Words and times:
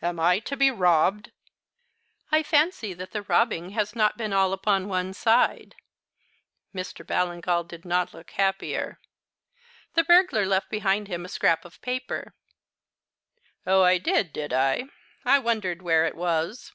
"Am 0.00 0.20
I 0.20 0.38
to 0.38 0.56
be 0.56 0.70
robbed" 0.70 1.32
"I 2.30 2.44
fancy 2.44 2.94
that 2.94 3.10
the 3.10 3.22
robbing 3.22 3.70
has 3.70 3.96
not 3.96 4.16
been 4.16 4.32
all 4.32 4.52
upon 4.52 4.86
one 4.86 5.12
side." 5.12 5.74
Mr. 6.72 7.04
Ballingall 7.04 7.64
did 7.64 7.84
not 7.84 8.14
look 8.14 8.30
happier. 8.30 9.00
"The 9.94 10.04
burglar 10.04 10.46
left 10.46 10.70
behind 10.70 11.08
him 11.08 11.24
a 11.24 11.28
scrap 11.28 11.64
of 11.64 11.82
paper" 11.82 12.36
"Oh, 13.66 13.82
I 13.82 13.98
did, 13.98 14.32
did 14.32 14.52
I? 14.52 14.84
I 15.24 15.40
wondered 15.40 15.82
where 15.82 16.04
it 16.06 16.14
was." 16.14 16.72